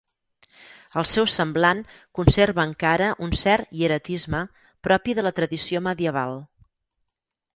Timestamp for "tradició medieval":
5.41-6.35